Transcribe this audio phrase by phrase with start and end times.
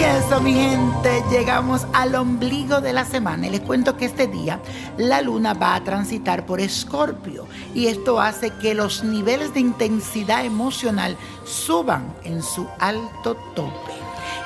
[0.00, 3.46] Y eso, mi gente, llegamos al ombligo de la semana.
[3.46, 4.58] Y les cuento que este día
[4.96, 7.46] la luna va a transitar por Escorpio.
[7.74, 13.92] Y esto hace que los niveles de intensidad emocional suban en su alto tope.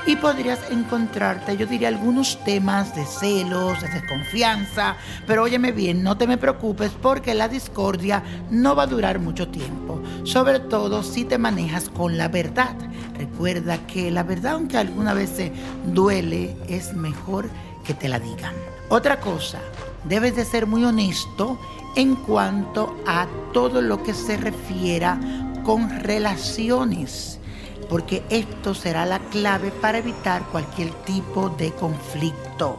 [0.09, 4.97] Y podrías encontrarte, yo diría, algunos temas de celos, de desconfianza.
[5.25, 9.47] Pero óyeme bien, no te me preocupes porque la discordia no va a durar mucho
[9.47, 10.03] tiempo.
[10.25, 12.75] Sobre todo si te manejas con la verdad.
[13.17, 15.31] Recuerda que la verdad, aunque alguna vez
[15.87, 17.49] duele, es mejor
[17.85, 18.55] que te la digan.
[18.89, 19.61] Otra cosa,
[20.05, 21.59] debes de ser muy honesto
[21.97, 25.19] en cuanto a todo lo que se refiera
[25.65, 27.39] con relaciones,
[27.89, 32.79] porque esto será la clave para evitar cualquier tipo de conflicto.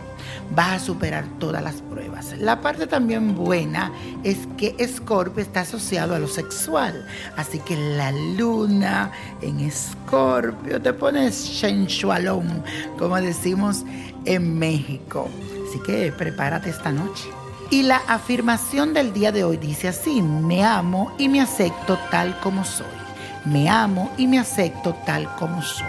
[0.51, 2.35] Vas a superar todas las pruebas.
[2.37, 3.91] La parte también buena
[4.23, 7.07] es que Scorpio está asociado a lo sexual.
[7.35, 12.63] Así que la luna en Scorpio te pones sensualón,
[12.97, 13.83] como decimos
[14.25, 15.29] en México.
[15.67, 17.29] Así que prepárate esta noche.
[17.71, 22.39] Y la afirmación del día de hoy dice así, me amo y me acepto tal
[22.39, 23.04] como soy.
[23.45, 25.85] Me amo y me acepto tal como soy.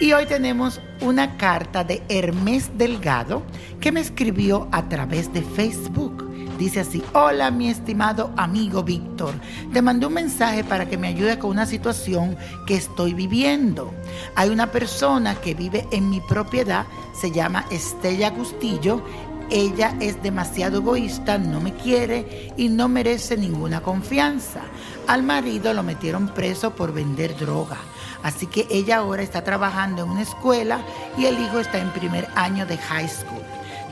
[0.00, 3.42] Y hoy tenemos una carta de Hermes Delgado
[3.80, 6.26] que me escribió a través de Facebook.
[6.58, 9.32] Dice así, hola mi estimado amigo Víctor,
[9.72, 13.94] te mandé un mensaje para que me ayude con una situación que estoy viviendo.
[14.34, 16.84] Hay una persona que vive en mi propiedad,
[17.18, 19.02] se llama Estella Agustillo,
[19.50, 24.60] ella es demasiado egoísta, no me quiere y no merece ninguna confianza.
[25.06, 27.78] Al marido lo metieron preso por vender droga.
[28.22, 30.80] Así que ella ahora está trabajando en una escuela
[31.16, 33.42] y el hijo está en primer año de high school.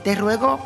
[0.05, 0.61] Te ruego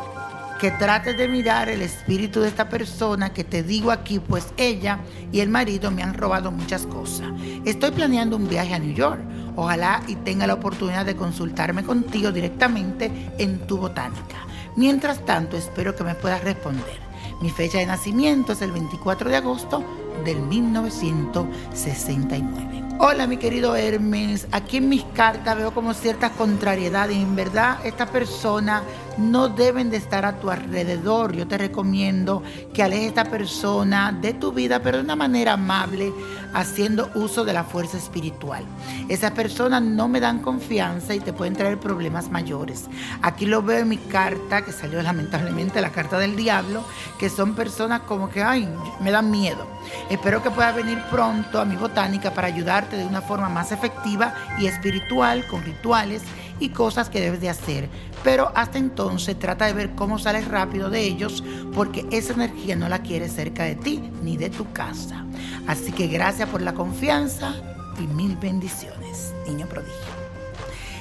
[0.61, 5.01] que trates de mirar el espíritu de esta persona que te digo aquí, pues ella
[5.33, 7.33] y el marido me han robado muchas cosas.
[7.65, 9.21] Estoy planeando un viaje a New York.
[9.57, 14.47] Ojalá y tenga la oportunidad de consultarme contigo directamente en tu botánica.
[14.77, 17.01] Mientras tanto, espero que me puedas responder.
[17.41, 19.85] Mi fecha de nacimiento es el 24 de agosto
[20.25, 22.83] del 1969.
[22.99, 27.17] Hola mi querido Hermes, aquí en mis cartas veo como ciertas contrariedades.
[27.17, 28.85] En verdad, esta persona
[29.19, 31.35] no deben de estar a tu alrededor.
[31.35, 32.43] Yo te recomiendo
[32.73, 36.13] que alejes a esta persona de tu vida, pero de una manera amable,
[36.55, 38.65] haciendo uso de la fuerza espiritual.
[39.09, 42.89] Esas personas no me dan confianza y te pueden traer problemas mayores.
[43.23, 46.85] Aquí lo veo en mi carta, que salió lamentablemente la carta del diablo,
[47.19, 48.69] que son personas como que, ay,
[49.01, 49.67] me dan miedo.
[50.11, 54.35] Espero que puedas venir pronto a mi botánica para ayudarte de una forma más efectiva
[54.59, 56.23] y espiritual, con rituales
[56.61, 57.89] y cosas que debes de hacer.
[58.23, 61.43] Pero hasta entonces trata de ver cómo sales rápido de ellos
[61.75, 65.25] porque esa energía no la quieres cerca de ti ni de tu casa.
[65.67, 67.55] Así que gracias por la confianza
[67.99, 70.23] y mil bendiciones, niño prodigio.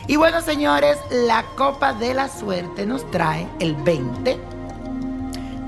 [0.07, 4.37] Y bueno, señores, la copa de la suerte nos trae el 20,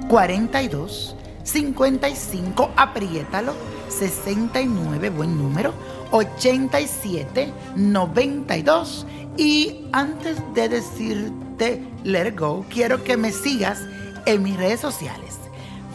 [0.09, 3.53] 42, 55, apriétalo,
[3.89, 5.73] 69, buen número,
[6.11, 9.05] 87, 92.
[9.37, 13.79] Y antes de decirte let go, quiero que me sigas
[14.25, 15.39] en mis redes sociales.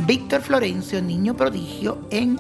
[0.06, 2.38] Víctor Florencio, Niño Prodigio, en